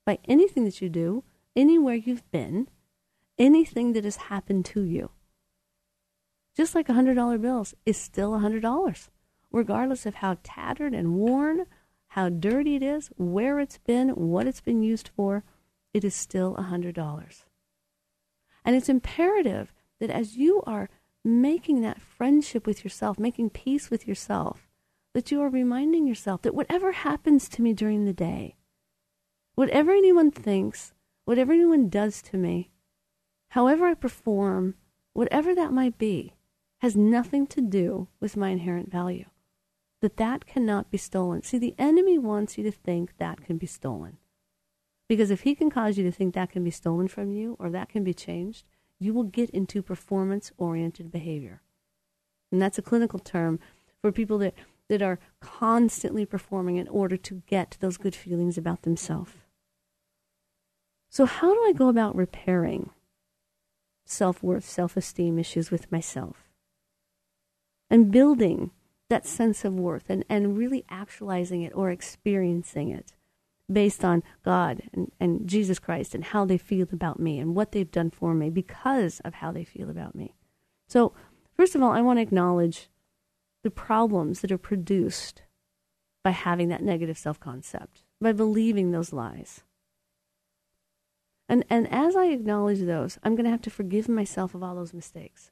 [0.07, 1.22] by anything that you do,
[1.55, 2.68] anywhere you've been,
[3.38, 5.11] anything that has happened to you.
[6.57, 9.11] Just like a hundred dollar bills is still a hundred dollars,
[9.53, 11.66] regardless of how tattered and worn,
[12.09, 15.44] how dirty it is, where it's been, what it's been used for
[15.92, 17.44] it is still $100.
[18.64, 20.88] And it's imperative that as you are
[21.24, 24.68] making that friendship with yourself, making peace with yourself,
[25.12, 28.57] that you are reminding yourself that whatever happens to me during the day,
[29.55, 30.92] whatever anyone thinks,
[31.24, 32.70] whatever anyone does to me,
[33.50, 34.76] however I perform,
[35.12, 36.35] whatever that might be,
[36.79, 39.26] has nothing to do with my inherent value.
[40.00, 41.42] That that cannot be stolen.
[41.42, 44.16] See, the enemy wants you to think that can be stolen.
[45.11, 47.68] Because if he can cause you to think that can be stolen from you or
[47.68, 48.64] that can be changed,
[49.01, 51.62] you will get into performance oriented behavior.
[52.53, 53.59] And that's a clinical term
[54.01, 54.55] for people that,
[54.88, 59.33] that are constantly performing in order to get those good feelings about themselves.
[61.09, 62.90] So, how do I go about repairing
[64.05, 66.49] self worth, self esteem issues with myself?
[67.90, 68.70] And building
[69.09, 73.14] that sense of worth and, and really actualizing it or experiencing it
[73.73, 77.73] based on God and, and Jesus Christ and how they feel about me and what
[77.73, 80.35] they've done for me because of how they feel about me.
[80.89, 81.13] So,
[81.57, 82.89] first of all, I want to acknowledge
[83.63, 85.43] the problems that are produced
[86.25, 89.63] by having that negative self concept, by believing those lies.
[91.49, 94.77] And, and as I acknowledge those, I'm going to have to forgive myself of all
[94.77, 95.51] those mistakes.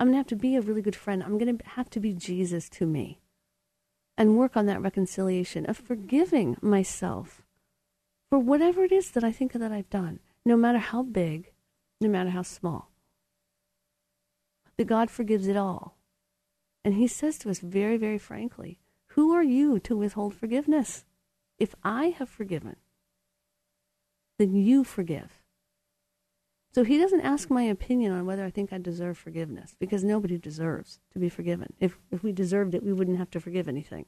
[0.00, 1.22] I'm going to have to be a really good friend.
[1.22, 3.21] I'm going to have to be Jesus to me
[4.16, 7.42] and work on that reconciliation of forgiving myself
[8.28, 11.52] for whatever it is that I think that I've done, no matter how big,
[12.00, 12.90] no matter how small.
[14.76, 15.96] That God forgives it all.
[16.84, 21.04] And He says to us very, very frankly, Who are you to withhold forgiveness?
[21.58, 22.76] If I have forgiven,
[24.38, 25.41] then you forgive.
[26.74, 30.38] So he doesn't ask my opinion on whether I think I deserve forgiveness because nobody
[30.38, 31.74] deserves to be forgiven.
[31.78, 34.06] If, if we deserved it, we wouldn't have to forgive anything.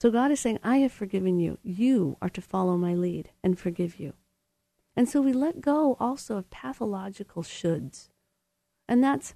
[0.00, 1.58] So God is saying, I have forgiven you.
[1.62, 4.14] You are to follow my lead and forgive you.
[4.94, 8.08] And so we let go also of pathological shoulds.
[8.88, 9.34] And that's,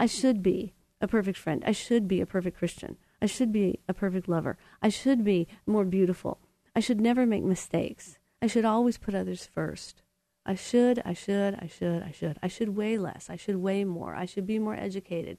[0.00, 1.62] I should be a perfect friend.
[1.64, 2.96] I should be a perfect Christian.
[3.22, 4.58] I should be a perfect lover.
[4.82, 6.40] I should be more beautiful.
[6.74, 8.18] I should never make mistakes.
[8.42, 10.02] I should always put others first.
[10.48, 12.38] I should, I should, I should, I should.
[12.40, 13.28] I should weigh less.
[13.28, 14.14] I should weigh more.
[14.14, 15.38] I should be more educated.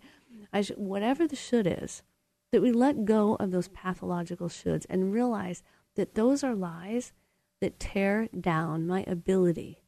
[0.52, 2.04] I should, whatever the should is,
[2.52, 5.64] that we let go of those pathological shoulds and realize
[5.96, 7.14] that those are lies
[7.62, 9.84] that tear down my ability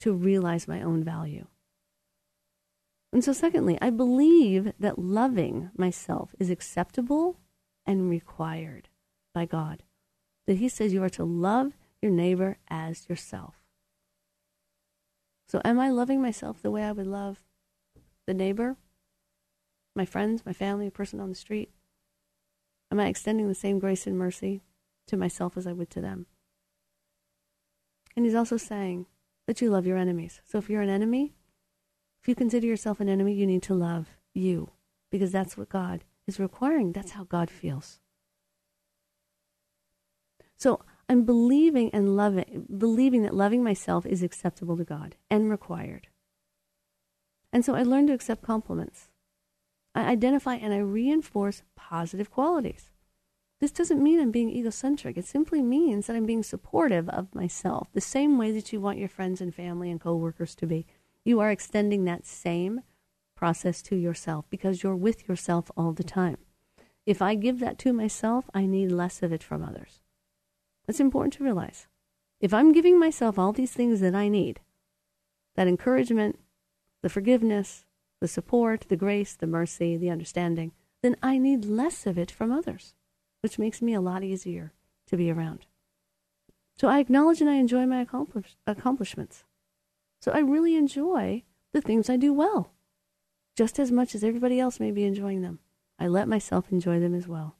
[0.00, 1.46] to realize my own value.
[3.12, 7.38] And so, secondly, I believe that loving myself is acceptable
[7.86, 8.88] and required
[9.34, 9.82] by God.
[10.46, 13.57] That He says you are to love your neighbor as yourself.
[15.48, 17.42] So, am I loving myself the way I would love
[18.26, 18.76] the neighbor,
[19.96, 21.70] my friends, my family, a person on the street?
[22.92, 24.62] Am I extending the same grace and mercy
[25.06, 26.26] to myself as I would to them?
[28.14, 29.06] And he's also saying
[29.46, 30.40] that you love your enemies.
[30.44, 31.34] So, if you're an enemy,
[32.20, 34.70] if you consider yourself an enemy, you need to love you
[35.10, 36.92] because that's what God is requiring.
[36.92, 38.00] That's how God feels.
[40.58, 46.08] So, I'm believing and loving, believing that loving myself is acceptable to God and required.
[47.52, 49.08] And so I learn to accept compliments.
[49.94, 52.90] I identify and I reinforce positive qualities.
[53.60, 55.16] This doesn't mean I'm being egocentric.
[55.16, 58.98] It simply means that I'm being supportive of myself, the same way that you want
[58.98, 60.86] your friends and family and coworkers to be.
[61.24, 62.82] You are extending that same
[63.34, 66.38] process to yourself because you're with yourself all the time.
[67.06, 70.02] If I give that to myself, I need less of it from others.
[70.88, 71.86] That's important to realize.
[72.40, 74.60] If I'm giving myself all these things that I need,
[75.54, 76.38] that encouragement,
[77.02, 77.84] the forgiveness,
[78.22, 80.72] the support, the grace, the mercy, the understanding,
[81.02, 82.94] then I need less of it from others,
[83.42, 84.72] which makes me a lot easier
[85.08, 85.66] to be around.
[86.78, 89.44] So I acknowledge and I enjoy my accomplish- accomplishments.
[90.22, 92.72] So I really enjoy the things I do well,
[93.54, 95.58] just as much as everybody else may be enjoying them.
[95.98, 97.57] I let myself enjoy them as well.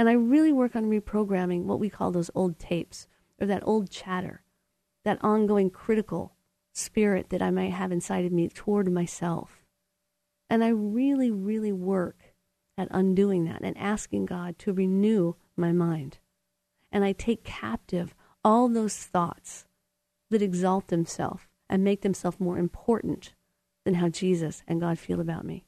[0.00, 3.06] And I really work on reprogramming what we call those old tapes
[3.38, 4.42] or that old chatter,
[5.04, 6.32] that ongoing critical
[6.72, 9.62] spirit that I might have inside of me toward myself.
[10.48, 12.32] And I really, really work
[12.78, 16.16] at undoing that and asking God to renew my mind.
[16.90, 19.66] And I take captive all those thoughts
[20.30, 23.34] that exalt themselves and make themselves more important
[23.84, 25.66] than how Jesus and God feel about me.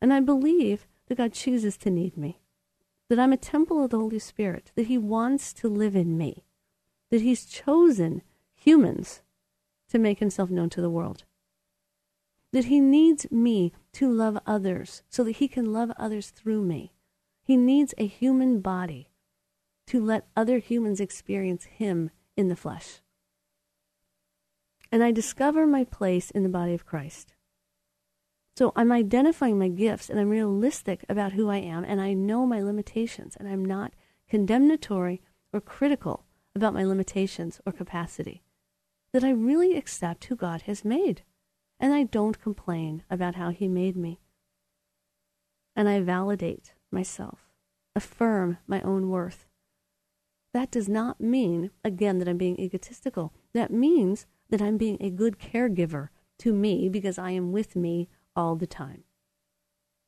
[0.00, 2.41] And I believe that God chooses to need me,
[3.12, 6.46] that I'm a temple of the Holy Spirit, that He wants to live in me,
[7.10, 8.22] that He's chosen
[8.54, 9.20] humans
[9.90, 11.24] to make Himself known to the world,
[12.54, 16.94] that He needs me to love others so that He can love others through me.
[17.42, 19.10] He needs a human body
[19.88, 23.02] to let other humans experience Him in the flesh.
[24.90, 27.34] And I discover my place in the body of Christ.
[28.56, 32.46] So I'm identifying my gifts and I'm realistic about who I am and I know
[32.46, 33.94] my limitations and I'm not
[34.28, 35.22] condemnatory
[35.52, 38.42] or critical about my limitations or capacity.
[39.12, 41.22] That I really accept who God has made
[41.80, 44.20] and I don't complain about how He made me.
[45.74, 47.48] And I validate myself,
[47.96, 49.46] affirm my own worth.
[50.52, 53.32] That does not mean, again, that I'm being egotistical.
[53.54, 56.08] That means that I'm being a good caregiver
[56.40, 59.04] to me because I am with me all the time.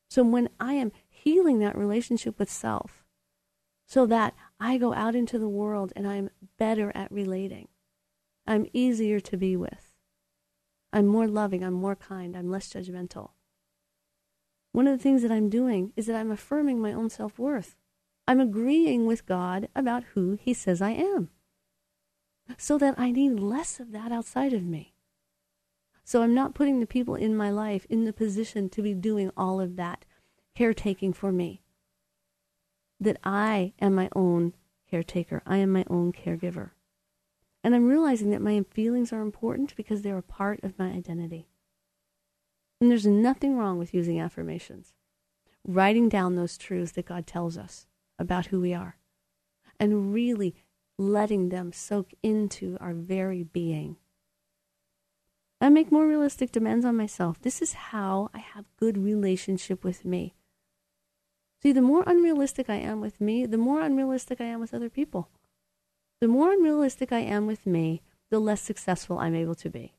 [0.09, 3.05] So when I am healing that relationship with self,
[3.87, 7.68] so that I go out into the world and I'm better at relating,
[8.47, 9.95] I'm easier to be with,
[10.93, 13.31] I'm more loving, I'm more kind, I'm less judgmental.
[14.72, 17.77] One of the things that I'm doing is that I'm affirming my own self worth.
[18.27, 21.31] I'm agreeing with God about who He says I am,
[22.57, 24.93] so that I need less of that outside of me.
[26.05, 29.30] So I'm not putting the people in my life in the position to be doing
[29.36, 30.05] all of that
[30.55, 31.62] caretaking for me.
[33.00, 34.55] That I am my own
[34.88, 35.42] caretaker.
[35.46, 36.70] I am my own caregiver.
[37.64, 41.48] And I'm realizing that my feelings are important because they're a part of my identity.
[42.80, 44.92] And there's nothing wrong with using affirmations,
[45.66, 47.86] writing down those truths that God tells us
[48.18, 48.98] about who we are,
[49.80, 50.55] and really
[50.98, 53.96] letting them soak into our very being.
[55.61, 57.40] I make more realistic demands on myself.
[57.40, 60.34] This is how I have good relationship with me.
[61.62, 64.90] See, the more unrealistic I am with me, the more unrealistic I am with other
[64.90, 65.30] people.
[66.20, 69.94] The more unrealistic I am with me, the less successful I'm able to be.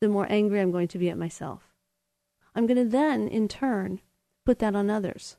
[0.00, 1.74] The more angry I'm going to be at myself.
[2.54, 4.00] I'm going to then, in turn,
[4.46, 5.36] put that on others.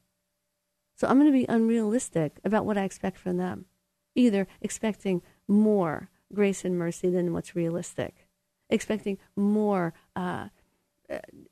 [0.96, 3.66] So I'm going to be unrealistic about what I expect from them,
[4.14, 8.27] either expecting more grace and mercy than what's realistic,
[8.70, 10.48] expecting more uh,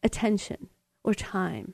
[0.04, 0.70] attention
[1.04, 1.74] or time,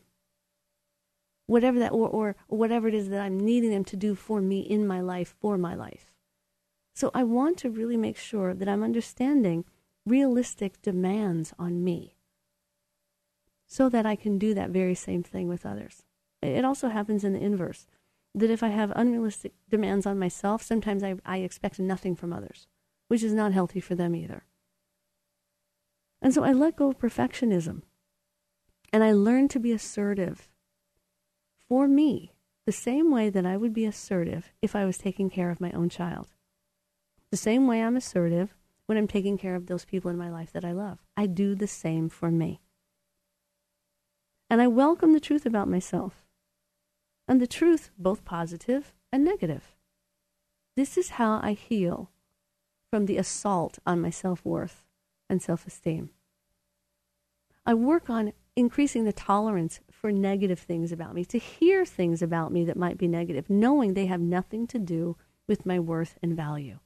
[1.47, 4.59] whatever that, or, or whatever it is that I'm needing them to do for me
[4.59, 6.11] in my life, for my life.
[6.93, 9.65] So I want to really make sure that I'm understanding
[10.05, 12.15] realistic demands on me
[13.67, 16.03] so that I can do that very same thing with others.
[16.41, 17.87] It also happens in the inverse
[18.35, 22.67] that if I have unrealistic demands on myself, sometimes I, I expect nothing from others,
[23.07, 24.43] which is not healthy for them either.
[26.21, 27.81] And so I let go of perfectionism
[28.93, 30.49] and I learned to be assertive
[31.67, 32.33] for me
[32.65, 35.71] the same way that I would be assertive if I was taking care of my
[35.71, 36.27] own child.
[37.31, 38.53] The same way I'm assertive
[38.85, 40.99] when I'm taking care of those people in my life that I love.
[41.15, 42.61] I do the same for me.
[44.49, 46.25] And I welcome the truth about myself
[47.27, 49.75] and the truth, both positive and negative.
[50.75, 52.11] This is how I heal
[52.89, 54.83] from the assault on my self worth
[55.31, 56.11] and self esteem.
[57.65, 62.51] I work on increasing the tolerance for negative things about me, to hear things about
[62.51, 65.15] me that might be negative, knowing they have nothing to do
[65.47, 66.79] with my worth and value.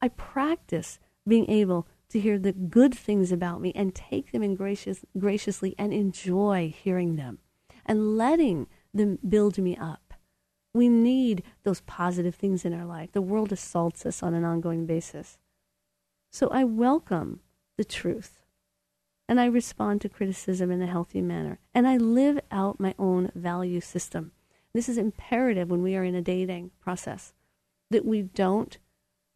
[0.00, 4.54] I practice being able to hear the good things about me and take them in
[4.54, 7.38] gracious, graciously and enjoy hearing them
[7.86, 10.14] and letting them build me up.
[10.74, 13.12] We need those positive things in our life.
[13.12, 15.38] The world assaults us on an ongoing basis.
[16.34, 17.40] So I welcome
[17.76, 18.40] the truth
[19.28, 23.30] and I respond to criticism in a healthy manner and I live out my own
[23.34, 24.32] value system.
[24.72, 27.34] This is imperative when we are in a dating process
[27.90, 28.78] that we don't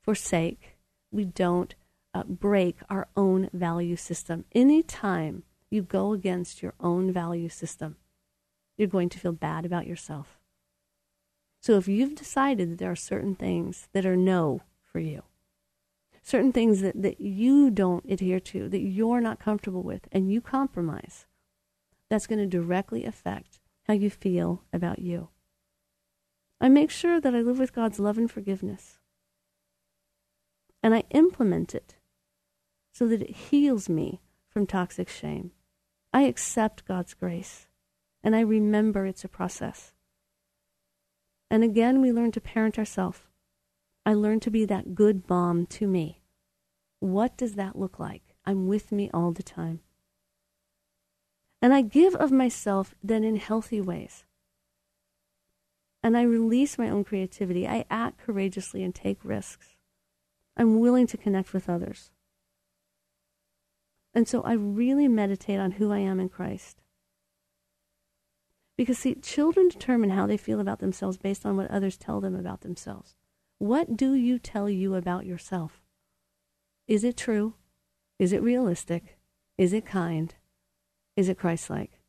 [0.00, 0.78] forsake,
[1.12, 1.74] we don't
[2.14, 4.46] uh, break our own value system.
[4.52, 7.96] Anytime you go against your own value system,
[8.78, 10.40] you're going to feel bad about yourself.
[11.60, 15.24] So if you've decided that there are certain things that are no for you,
[16.26, 20.40] certain things that, that you don't adhere to, that you're not comfortable with, and you
[20.40, 21.24] compromise,
[22.10, 25.28] that's going to directly affect how you feel about you.
[26.60, 28.98] I make sure that I live with God's love and forgiveness.
[30.82, 31.94] And I implement it
[32.92, 35.52] so that it heals me from toxic shame.
[36.12, 37.68] I accept God's grace
[38.24, 39.92] and I remember it's a process.
[41.50, 43.20] And again, we learn to parent ourselves.
[44.06, 46.22] I learn to be that good mom to me.
[47.00, 48.22] What does that look like?
[48.44, 49.80] I'm with me all the time.
[51.60, 54.24] And I give of myself then in healthy ways.
[56.04, 57.66] And I release my own creativity.
[57.66, 59.74] I act courageously and take risks.
[60.56, 62.12] I'm willing to connect with others.
[64.14, 66.80] And so I really meditate on who I am in Christ.
[68.76, 72.36] Because, see, children determine how they feel about themselves based on what others tell them
[72.36, 73.16] about themselves.
[73.58, 75.82] What do you tell you about yourself?
[76.86, 77.54] Is it true?
[78.18, 79.18] Is it realistic?
[79.58, 80.34] Is it kind?
[81.16, 82.00] Is it Christ like?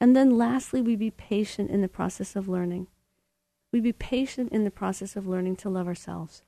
[0.00, 2.86] And then lastly, we be patient in the process of learning.
[3.72, 6.42] We be patient in the process of learning to love ourselves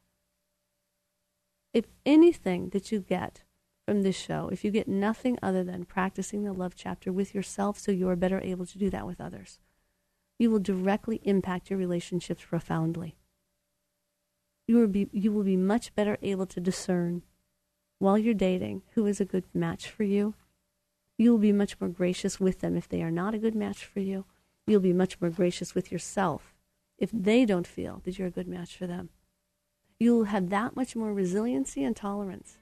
[1.72, 3.43] if anything that you get
[3.86, 7.78] from this show, if you get nothing other than practicing the love chapter with yourself
[7.78, 9.59] so you are better able to do that with others,
[10.39, 13.16] you will directly impact your relationships profoundly.
[14.66, 17.22] You will be, you will be much better able to discern
[17.99, 20.34] while you're dating who is a good match for you.
[21.16, 23.84] You will be much more gracious with them if they are not a good match
[23.84, 24.24] for you.
[24.66, 26.55] You'll be much more gracious with yourself
[26.99, 29.09] if they don't feel that you're a good match for them
[30.01, 32.59] you'll have that much more resiliency and tolerance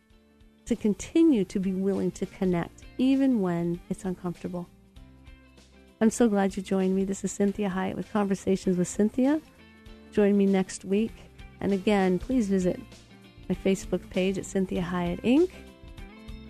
[0.65, 4.67] to continue to be willing to connect, even when it's uncomfortable.
[6.01, 7.05] I'm so glad you joined me.
[7.05, 9.41] This is Cinthia Hiett with Conversations with Cinthia.
[10.13, 11.13] Join me next week.
[11.61, 12.79] And again, please visit
[13.49, 15.51] my Facebook page at Cinthia Hiett Inc.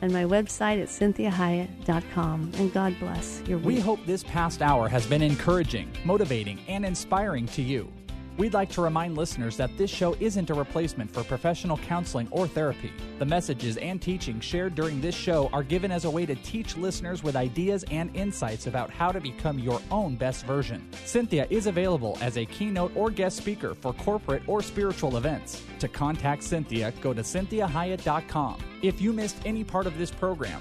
[0.03, 2.53] and my website at cinthiahiett.com.
[2.57, 3.67] And God bless your week.
[3.77, 7.93] We hope this past hour has been encouraging, motivating, and inspiring to you.
[8.39, 12.47] We'd like to remind listeners that this show isn't a replacement for professional counseling or
[12.47, 12.93] therapy.
[13.19, 16.77] The messages and teachings shared during this show are given as a way to teach
[16.77, 20.87] listeners with ideas and insights about how to become your own best version.
[21.07, 25.63] Cinthia is available as a keynote or guest speaker for corporate or spiritual events.
[25.79, 28.59] To contact Cinthia, go to cinthiahiett.com.
[28.83, 30.61] If you missed any part of this program,